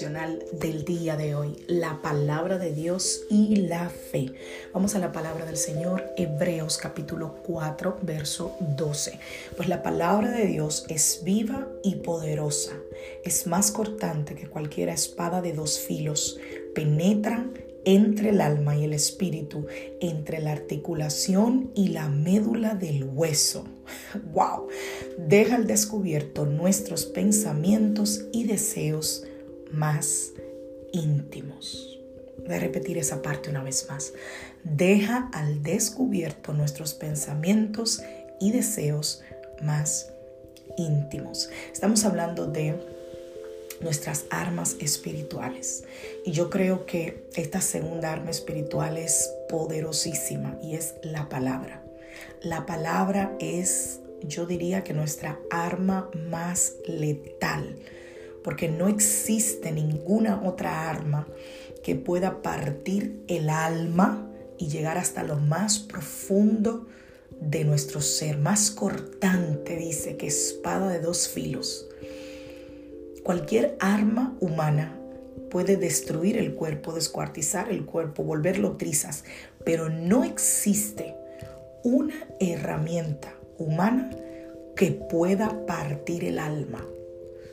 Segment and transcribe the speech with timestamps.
[0.00, 4.32] Del día de hoy, la palabra de Dios y la fe.
[4.72, 9.20] Vamos a la palabra del Señor, Hebreos capítulo 4, verso 12.
[9.56, 12.72] Pues la palabra de Dios es viva y poderosa,
[13.22, 16.40] es más cortante que cualquier espada de dos filos,
[16.74, 17.52] penetran
[17.84, 19.66] entre el alma y el espíritu,
[20.00, 23.64] entre la articulación y la médula del hueso.
[24.32, 24.66] ¡Wow!
[25.18, 29.24] Deja al descubierto nuestros pensamientos y deseos
[29.72, 30.32] más
[30.92, 31.98] íntimos.
[32.44, 34.12] Voy a repetir esa parte una vez más.
[34.64, 38.02] Deja al descubierto nuestros pensamientos
[38.40, 39.22] y deseos
[39.62, 40.10] más
[40.76, 41.48] íntimos.
[41.72, 42.74] Estamos hablando de
[43.80, 45.84] nuestras armas espirituales.
[46.24, 51.82] Y yo creo que esta segunda arma espiritual es poderosísima y es la palabra.
[52.42, 57.76] La palabra es, yo diría que nuestra arma más letal
[58.44, 61.26] porque no existe ninguna otra arma
[61.82, 66.86] que pueda partir el alma y llegar hasta lo más profundo
[67.40, 71.88] de nuestro ser, más cortante, dice, que espada de dos filos.
[73.24, 75.00] Cualquier arma humana
[75.50, 79.24] puede destruir el cuerpo, descuartizar el cuerpo, volverlo trizas,
[79.64, 81.14] pero no existe
[81.82, 84.10] una herramienta humana
[84.76, 86.84] que pueda partir el alma.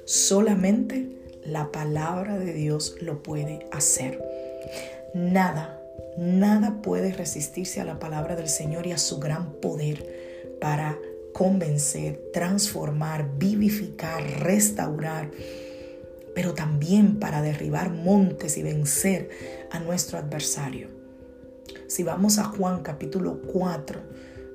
[0.05, 1.09] Solamente
[1.43, 4.21] la palabra de Dios lo puede hacer.
[5.13, 5.81] Nada,
[6.17, 10.05] nada puede resistirse a la palabra del Señor y a su gran poder
[10.59, 10.97] para
[11.33, 15.31] convencer, transformar, vivificar, restaurar,
[16.35, 19.29] pero también para derribar montes y vencer
[19.71, 20.87] a nuestro adversario.
[21.87, 23.99] Si vamos a Juan capítulo 4,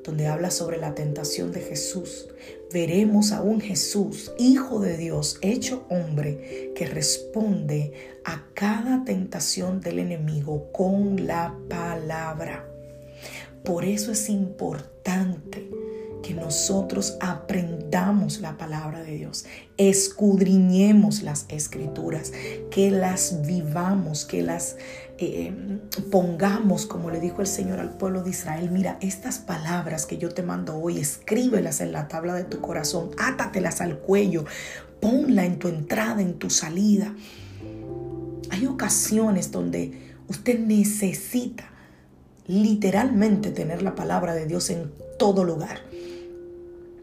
[0.06, 2.28] donde habla sobre la tentación de Jesús,
[2.72, 7.92] veremos a un Jesús, Hijo de Dios, hecho hombre, que responde
[8.24, 12.64] a cada tentación del enemigo con la palabra.
[13.64, 15.68] Por eso es importante
[16.26, 19.44] que nosotros aprendamos la palabra de Dios,
[19.76, 22.32] escudriñemos las escrituras,
[22.68, 24.76] que las vivamos, que las
[25.18, 25.54] eh,
[26.10, 30.30] pongamos, como le dijo el Señor al pueblo de Israel, mira, estas palabras que yo
[30.30, 34.46] te mando hoy, escríbelas en la tabla de tu corazón, átatelas al cuello,
[35.00, 37.14] ponla en tu entrada, en tu salida.
[38.50, 41.70] Hay ocasiones donde usted necesita
[42.48, 45.82] literalmente tener la palabra de Dios en todo lugar.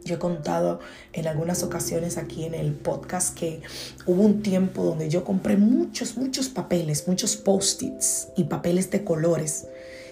[0.05, 0.79] Yo he contado
[1.13, 3.61] en algunas ocasiones aquí en el podcast que
[4.05, 9.67] hubo un tiempo donde yo compré muchos, muchos papeles, muchos post-its y papeles de colores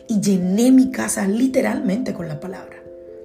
[0.07, 2.78] y llené mi casa literalmente con la palabra.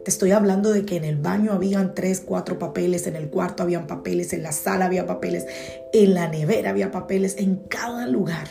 [0.05, 3.63] Te estoy hablando de que en el baño habían tres, cuatro papeles, en el cuarto
[3.65, 5.47] habían papeles, en la sala había papeles,
[5.93, 8.47] en la nevera había papeles, en cada lugar.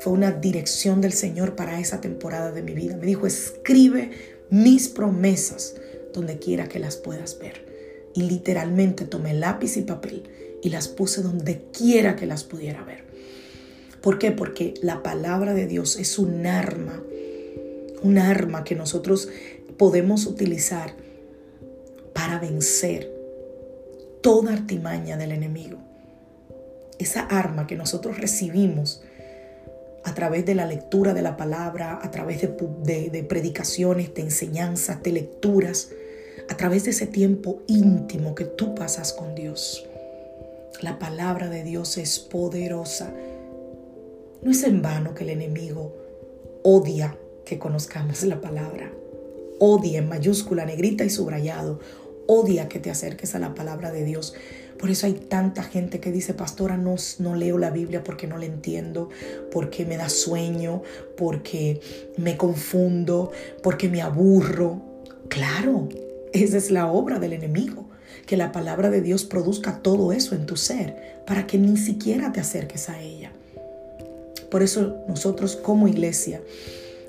[0.00, 2.96] Fue una dirección del Señor para esa temporada de mi vida.
[2.96, 4.10] Me dijo, escribe
[4.48, 5.74] mis promesas
[6.12, 7.66] donde quiera que las puedas ver.
[8.14, 10.22] Y literalmente tomé lápiz y papel
[10.62, 13.04] y las puse donde quiera que las pudiera ver.
[14.00, 14.32] ¿Por qué?
[14.32, 17.02] Porque la palabra de Dios es un arma,
[18.02, 19.28] un arma que nosotros
[19.76, 20.94] podemos utilizar
[22.12, 23.12] para vencer
[24.20, 25.78] toda artimaña del enemigo.
[26.98, 29.02] Esa arma que nosotros recibimos
[30.04, 35.12] a través de la lectura de la palabra, a través de, predicaciones, de enseñanzas, de
[35.12, 35.90] lecturas,
[36.48, 39.86] a través de ese tiempo íntimo que tú pasas con Dios.
[40.80, 43.12] La palabra de Dios es poderosa.
[44.42, 45.94] No es en vano que el enemigo
[46.62, 48.92] odia que conozcamos la palabra.
[49.58, 51.80] Odia en mayúscula, negrita y subrayado.
[52.26, 54.34] Odia que te acerques a la palabra de Dios.
[54.78, 56.96] Por eso hay tanta gente que dice, pastora, no,
[57.34, 59.08] leo la Biblia porque no la entiendo,
[59.50, 60.82] porque me da sueño,
[61.16, 61.80] porque
[62.16, 63.32] me confundo,
[63.62, 64.80] porque me aburro.
[65.28, 65.88] Claro,
[66.32, 67.88] esa es la obra del enemigo,
[68.26, 72.32] que la palabra de Dios produzca todo eso en tu ser para que ni siquiera
[72.32, 73.32] te acerques a ella.
[74.50, 76.40] Por eso nosotros como iglesia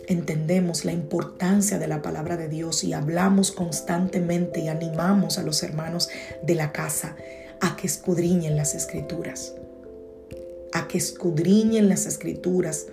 [0.07, 5.61] entendemos la importancia de la palabra de Dios y hablamos constantemente y animamos a los
[5.61, 6.09] hermanos
[6.41, 7.15] de la casa
[7.61, 9.55] a que escudriñen las escrituras,
[10.73, 12.87] a que escudriñen las escrituras,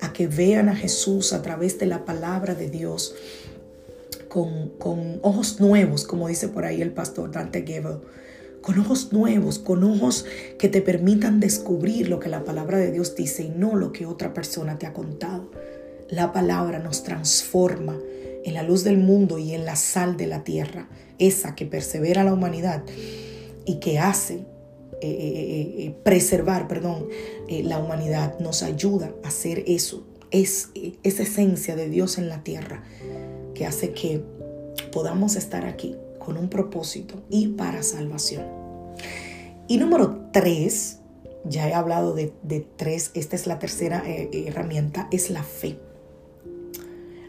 [0.00, 3.14] a que vean a Jesús a través de la palabra de Dios
[4.28, 7.98] con, ojos nuevos, como dice por ahí el pastor Dante Gebel,
[8.62, 10.24] con ojos nuevos, con ojos
[10.58, 14.06] que te permitan descubrir lo que la palabra de Dios dice y no lo que
[14.06, 15.50] otra persona te ha contado.
[16.08, 17.98] La palabra nos transforma
[18.44, 20.88] en la luz del mundo y en la sal de la tierra,
[21.18, 22.84] esa que persevera la humanidad
[23.64, 24.44] y que hace
[25.02, 27.08] eh, eh, eh, preservar, perdón,
[27.48, 30.06] la humanidad, nos ayuda a hacer eso.
[30.30, 30.70] Es
[31.02, 32.84] esa esencia de Dios en la tierra
[33.54, 34.22] que hace que
[34.92, 38.44] podamos estar aquí con un propósito y para salvación.
[39.68, 40.98] Y número tres,
[41.44, 45.78] ya he hablado de, de tres, esta es la tercera herramienta, es la fe.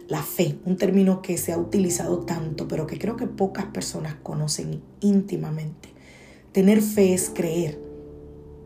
[0.10, 4.16] La fe, un término que se ha utilizado tanto, pero que creo que pocas personas
[4.22, 5.92] conocen íntimamente.
[6.52, 7.80] Tener fe es creer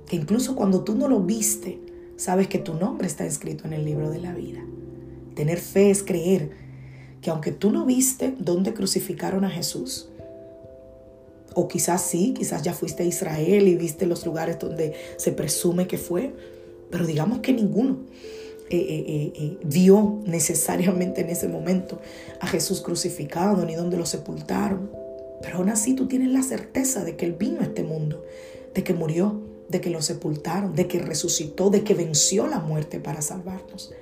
[0.08, 1.80] que incluso cuando tú no lo viste,
[2.16, 4.66] sabes que tu nombre está escrito en el libro de la vida.
[5.36, 6.52] Tener fe es creer
[7.22, 10.10] que aunque tú no viste dónde crucificaron a Jesús,
[11.54, 15.88] o quizás sí, quizás ya fuiste a Israel y viste los lugares donde se presume
[15.88, 16.34] que fue,
[16.92, 18.00] pero digamos que ninguno
[18.70, 22.00] eh, eh, eh, vio necesariamente en ese momento
[22.42, 25.05] a Jesús crucificado ni dónde lo sepultaron.
[25.45, 28.25] Pero aún así tú tienes la certeza de que Él vino a este mundo,
[28.74, 29.39] de que murió,
[29.69, 33.94] de que lo sepultaron, de que resucitó, de que venció la muerte para salvarnos.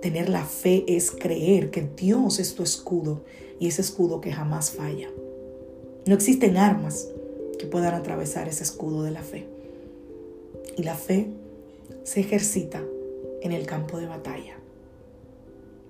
[0.00, 3.22] Tener la fe es creer que Dios es tu escudo
[3.60, 5.08] y ese escudo que jamás falla.
[6.06, 7.06] No existen armas
[7.56, 9.46] que puedan atravesar ese escudo de la fe.
[10.76, 11.28] Y la fe
[12.02, 12.82] se ejercita
[13.42, 14.56] en el campo de batalla.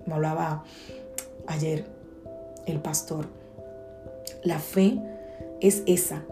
[0.05, 0.63] Me hablaba
[1.47, 1.87] ayer
[2.67, 3.25] el pastor
[4.43, 4.99] la fe
[5.61, 6.25] es esa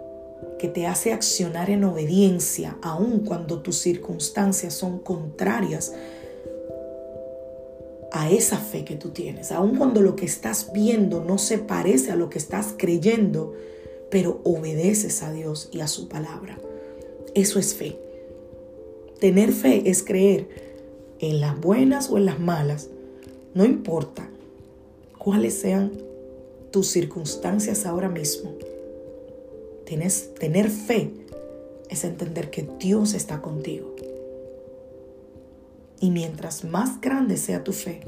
[0.59, 5.93] que te hace accionar en obediencia aun cuando tus circunstancias son contrarias
[8.11, 12.11] a esa fe que tú tienes, aun cuando lo que estás viendo no se parece
[12.11, 13.53] a lo que estás creyendo,
[14.09, 16.59] pero obedeces a Dios y a su palabra.
[17.33, 17.97] Eso es fe.
[19.19, 20.49] Tener fe es creer
[21.19, 22.89] en las buenas o en las malas,
[23.53, 24.29] no importa
[25.17, 25.91] cuáles sean
[26.71, 28.53] tus circunstancias ahora mismo.
[29.85, 31.11] Tienes, tener fe
[31.89, 33.95] es entender que Dios está contigo.
[35.99, 38.01] Y mientras más grande sea tu fe,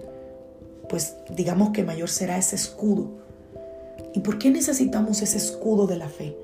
[0.89, 3.09] pues digamos que mayor será ese escudo.
[4.13, 6.35] ¿Y por qué necesitamos ese escudo de la fe?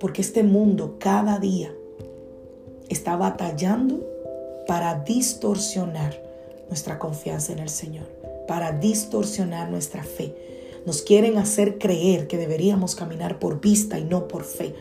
[0.00, 1.72] Porque este mundo cada día
[2.88, 4.04] está batallando
[4.66, 6.22] para distorsionar
[6.68, 8.06] nuestra confianza en el Señor,
[8.46, 10.34] para distorsionar nuestra fe,
[10.88, 14.74] nos quieren hacer creer que deberíamos caminar por vista y no por fe.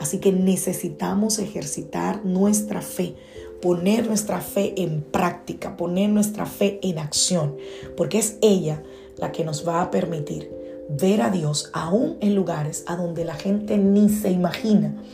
[0.00, 3.14] Así que necesitamos ejercitar nuestra fe,
[3.60, 7.56] poner nuestra fe en práctica, poner nuestra fe en acción,
[7.96, 8.82] porque es ella
[9.16, 10.50] la que nos va a permitir
[10.88, 15.04] ver a Dios aún en lugares a donde la gente ni se imagina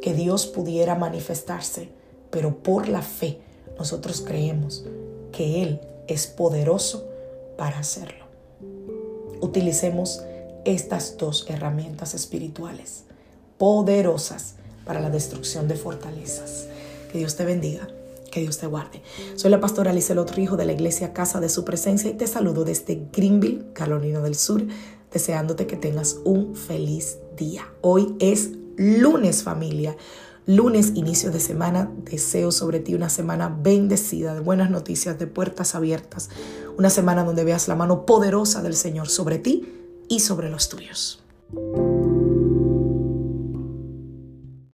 [0.00, 1.90] que Dios pudiera manifestarse,
[2.30, 3.40] pero por la fe
[3.78, 4.86] nosotros creemos
[5.32, 7.06] que Él es poderoso
[7.58, 8.23] para hacerlo
[9.40, 10.22] utilicemos
[10.64, 13.04] estas dos herramientas espirituales
[13.58, 16.66] poderosas para la destrucción de fortalezas.
[17.10, 17.88] Que Dios te bendiga,
[18.30, 19.02] que Dios te guarde.
[19.36, 22.64] Soy la pastora Alice Hijo de la iglesia Casa de Su Presencia y te saludo
[22.64, 24.64] desde Greenville, Carolina del Sur,
[25.12, 27.62] deseándote que tengas un feliz día.
[27.80, 29.96] Hoy es lunes familia.
[30.46, 35.74] Lunes, inicio de semana, deseo sobre ti una semana bendecida, de buenas noticias, de puertas
[35.74, 36.28] abiertas,
[36.76, 39.66] una semana donde veas la mano poderosa del Señor sobre ti
[40.06, 41.22] y sobre los tuyos.